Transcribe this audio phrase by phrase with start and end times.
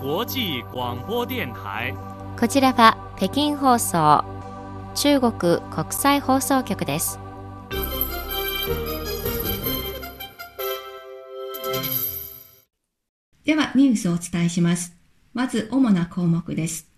[0.00, 1.92] 際广播電台。
[2.38, 4.24] こちらは北京放送
[4.94, 7.18] 中国国際放送局です。
[13.44, 14.94] ではニュースをお伝えします。
[15.34, 16.88] まず主な項目です。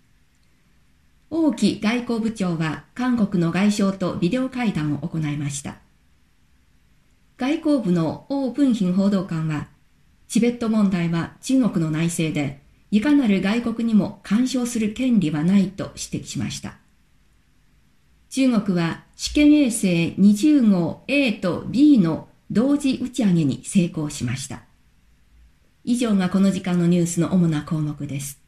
[1.31, 5.77] 王毅外交部長は韓国の外相とビデオ会談を行いました。
[7.37, 9.69] 外交部の王文賓報道官は
[10.27, 12.60] チベット問題は中国の内政で
[12.91, 16.75] いかなる外国にも干渉する権利はないと指摘しました。
[18.29, 24.63] 中国は試験衛星20号 A と B の同時打ち上げに成功しました。
[25.83, 28.41] 以上がこの時間のニュースの主な項目です。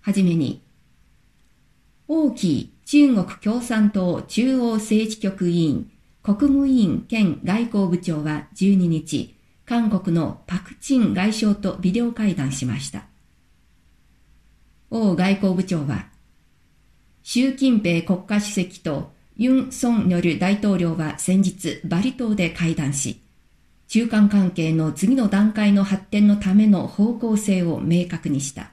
[0.00, 0.62] はじめに、
[2.06, 5.90] 王毅中国共産党中央政治局委員
[6.22, 13.13] 国務委員兼外交部長は12日、韓国のパクチン外相とビデオ会談しました。
[14.90, 16.06] 王外交部長は、
[17.22, 23.20] 習近平国家主席とユン・ソンによる大統領は先日バリ島で会談し、
[23.88, 28.70] 中間関係の次の段階の発展のための方向性を明確にした。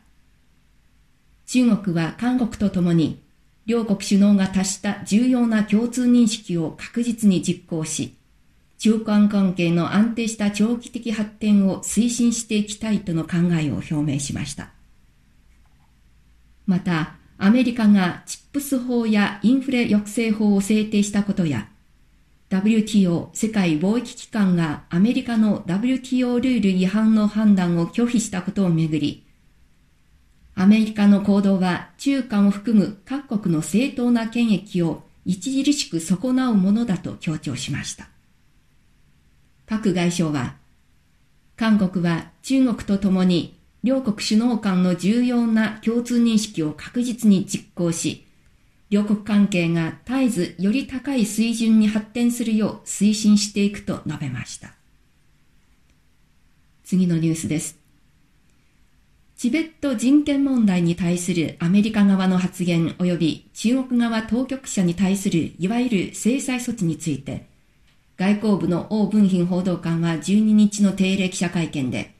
[1.45, 3.21] 中国は韓国とともに、
[3.65, 8.15] 両国首脳が達した重要な共通認識を確実に実行し、
[8.77, 14.71] 中間関係の安定した長期的発展を推進していきたいとの考えを表明しました。
[16.65, 21.67] また、アメリカがチップス法やインフレ抑制法を制定したことや、
[22.49, 29.25] WTO 世界貿易機関がアメリカの WTO ルール違反の判断を拒否したことをめぐり、
[30.53, 35.41] アメリカの行動は中間を含む各国の正当な権益を著
[35.71, 38.09] しく損なうものだと強調しました。
[39.65, 40.57] 各外相は、
[41.55, 48.27] 韓国は中国と共に両国首脳間の重要な共通認識を確実に実行し、
[48.91, 54.73] 両国関係が絶えずより高い水準に発展するよう推進していくと述べました。
[56.83, 57.79] 次のニュースです。
[59.37, 67.47] チベット人権問題に対するアメリカ側の発言及び中国側当局者に対するいわゆる制裁措置について、
[68.17, 72.13] 外交部の王文賓報道官は12日の定例記者会見で、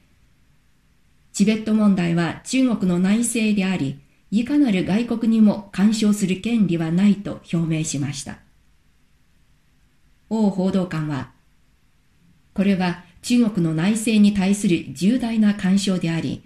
[1.32, 4.00] チベット問題は中国の内政であり、
[4.30, 8.38] いかなる外国にも干渉する権利はないと表明しました。
[10.28, 11.32] 王報道官は、
[12.54, 16.42] これは中国の内政に対する重大な干渉であり、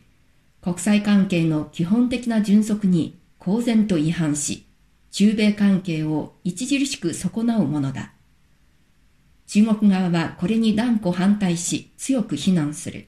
[0.60, 4.66] 国際関係の基本的な準則に公然と違反し、
[5.10, 8.12] 中米関係を著しく損なうものだ。
[9.46, 13.06] 中国側はこれに断固反対し強く非難する。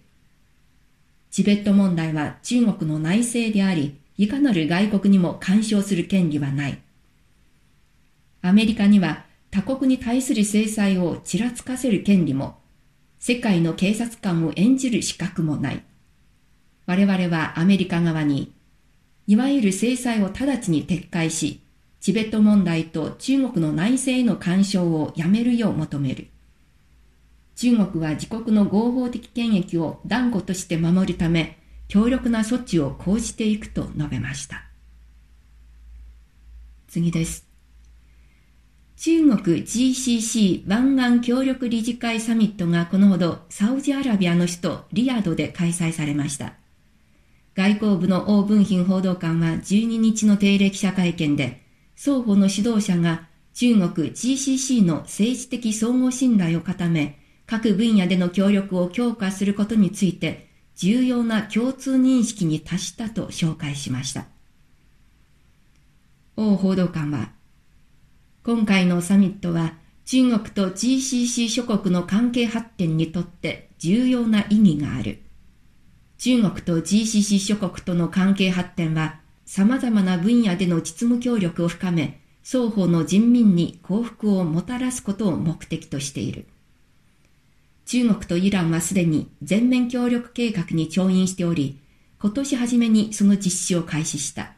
[1.31, 6.79] チベット問題は中国の内政であり、いかなる外国にも干渉する権利はない。
[8.43, 12.59] アメリカには他国に対する制裁をちらつかせる権利も、
[13.19, 15.83] 世界の警察官を演じる資格もない。
[16.87, 18.55] 我々はアメリカ側に、
[19.27, 21.61] いわゆる制裁を直ちに撤回し、
[22.01, 26.29] チベット問題と中国の内政への干渉をやめるよう求める。
[27.59, 31.59] 中国は自国の合法的権益を断固として守るため、
[31.89, 34.63] 強力な措置を講じていくと述べました。
[36.87, 37.49] 次です。
[38.97, 46.55] 中国 GCC 湾岸協力理事会サミットがこのほどサウジアラビアの首都リヤドで開催されました。
[47.57, 64.27] 外交部の王文賓報道官は12日の定例記者会見で、双方の指導者が中国 GCC の政治的相互信頼を固め、各分野での協力を強化することについて重要な共通認識に達したと紹介しました。
[66.37, 67.33] 王報道官は、
[68.45, 69.73] 今回のサミットは
[70.05, 75.23] 中国と GCC 諸国の関係発展にとって重要な意義がある。
[76.19, 86.47] 中国と GCC 諸国との関係発展は様々な分野での実務協力を深め、双方の人民に幸福をもたらすことを目的としている。
[87.89, 91.81] 中国とイランはすでに全面協力計画に調印しており、
[92.21, 94.53] 今年初めにその実施を開始した。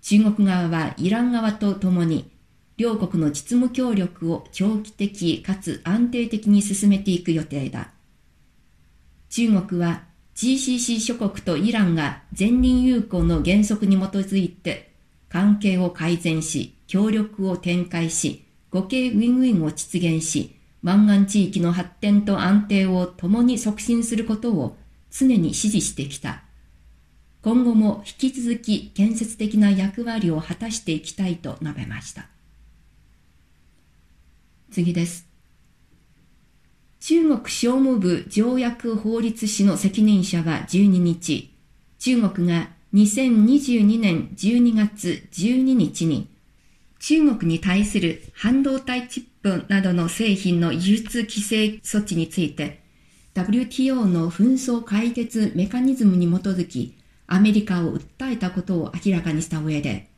[0.00, 2.28] 中国側はイラン側と共に、
[2.76, 7.92] 両国の実務協力を長期的かつ安定的に進めていく予定だ。
[9.30, 10.02] 中国は
[10.34, 14.92] GCC 諸国とイランが前輪友好の原則に基づいて
[15.28, 24.76] 関係を改善し、協力を展開し、互恵ウィンウィンを実現し、湾岸地域の発展と安定を共に促進することを
[25.10, 26.42] 常に支持してきた。
[27.42, 32.28] 今後も引き続き建設的な役割を果たしていきたいと述べました。
[34.70, 35.28] 次です。
[37.00, 41.52] 中国商務部条約法律士の責任者は12日、
[41.98, 46.28] 中国が2022年12月12日に
[47.00, 52.82] 中国に対する半導体チップなどの製品の輸出規制措置について
[53.34, 56.96] WTO の紛争解決メカニズムに基づき
[57.26, 60.08] アメリカを訴えたことを明らかにした上で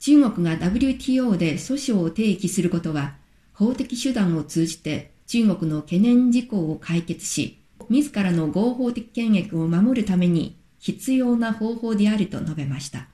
[0.00, 3.16] 中国が WTO で訴訟を提起することは
[3.52, 13.08] 法的手段を通じて中国の懸念事項を解決し自らの合法的権益を守るために必要な方法であると述べました。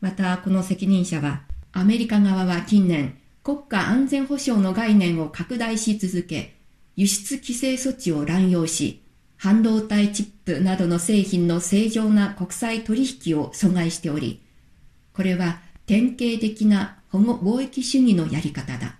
[0.00, 1.42] また、この責任者は、
[1.72, 6.56] アメリカ側は近年、国家安全保障の概念を拡大し続け、
[6.96, 9.02] 輸出規制措置を乱用し、
[9.36, 14.40] 半導体チップなどの製品の正常な国際取引を阻害しており、
[15.12, 18.96] これは典型的な保護貿易主義のやり方だ。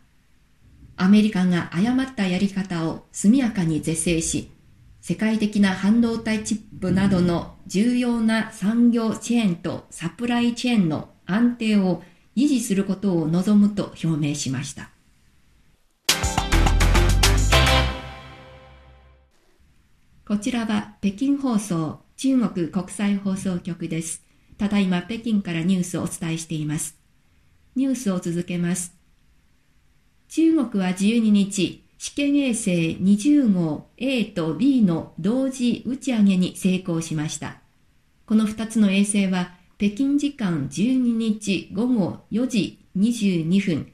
[0.96, 4.50] アメリカが誤ったやり方を速やかに是正し、
[5.00, 12.02] 世界的な半導体チップなどの重要な産業チェーンとサプライチェーンの安定を
[12.36, 14.90] 維持することを望むと表明しました。
[20.26, 24.22] こちらは北京放送中国国際放送局です。
[24.56, 26.96] ただいま北京からニュースをお伝えしています。
[27.76, 28.94] ニュースを続けます。
[30.28, 37.58] 中国は12日、試験衛星20号 A と B の同時打ち上げに成功しました。
[38.26, 43.92] この2つの衛星は北京時間12日午後4時22分、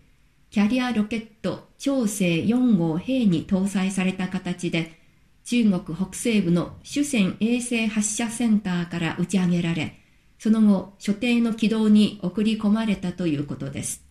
[0.51, 5.01] キャリアロケット長星4号兵に搭載された形で、
[5.45, 9.99] 中国北西部の主戦衛星発射センターから打ち上げられ、
[10.39, 14.05] その後、所定の軌道に送り込まれたということです。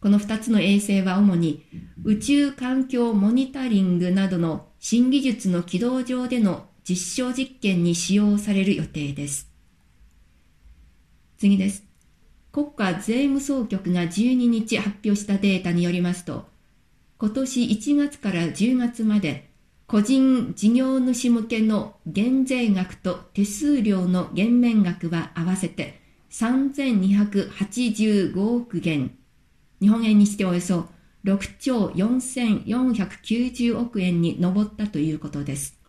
[0.00, 1.66] この2つの衛星は主に
[2.02, 9.49] 宇宙環境モニタリングなどの新技術の軌道上での実証実験に使用される予定です。
[11.40, 11.84] 次です。
[12.52, 16.44] 国家税務総局が12日発表したデータによりますと、
[17.16, 19.48] 今年1月から10月まで
[19.86, 29.10] 個人事業主向けの減税額と手数料の減免額は合わせて3285億元
[29.80, 30.90] 日本円にしておよそ
[31.24, 35.80] 6兆4490億円に上ったということです。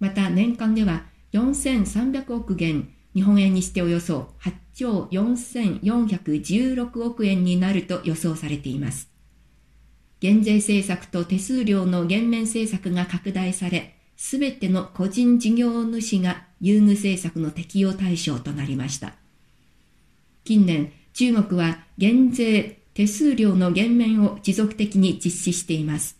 [0.00, 9.10] また年間では4300億元、日本円にしておよそ8兆4416億円になると予想されています。
[10.20, 19.14] 減税政策と手数料の減免政策が拡大され、すべての個人事業主が優遇政策の適用対象となりました。
[20.44, 26.18] 近年、中国は減税、手数料の減免を持続的に実施しています。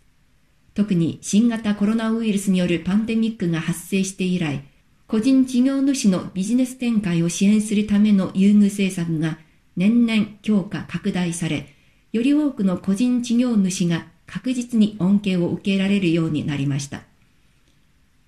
[0.75, 4.65] 特に新型コロナウイルスによるパンデミックが発生して以来、
[5.09, 9.39] 個人事業主のビジネス展開を支援するための優遇政策が
[9.75, 11.75] 年々強化拡大され、
[12.13, 17.05] より多くの個人事業主が確実に恩恵を受けられるようになりました。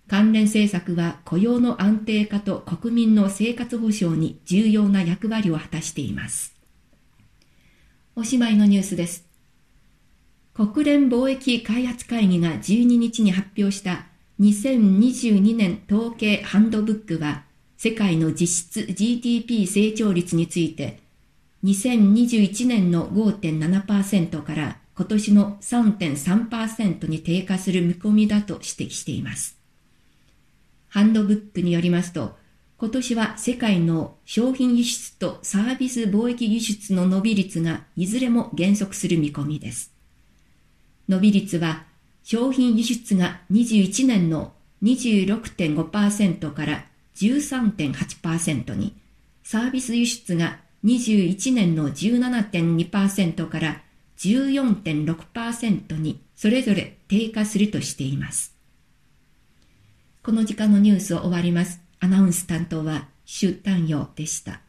[0.08, 6.56] 関連政策は雇用の安定化と国民の生活保障に重要な役割を果たしています。
[8.16, 9.26] おしまいのニュースです。
[10.54, 14.06] 国連貿易開発会議が12日に発表した
[14.40, 17.44] 2022年統計ハンドブックは
[17.76, 20.98] 世界の実質 GDP 成長率について
[21.62, 29.58] 2021年の5.7%から今年の3.3%に低下する見込みだと指摘しています。
[30.88, 32.38] ハンドブックによりますと
[32.78, 39.92] 今年は世界の商品輸出とサービス貿易輸出の伸び率がいずれも減速する見込みです。
[41.10, 41.89] 伸び率は
[42.22, 46.84] 商品輸出が21年の26.5%から
[47.16, 48.96] 13.8%に、
[49.42, 53.82] サービス輸出が21年の17.2%から
[54.18, 58.54] 14.6%にそれぞれ低下するとしています。
[60.22, 61.80] この時間のニュースを終わります。
[62.00, 64.60] アナウンス担当はシュ・タンヨでした。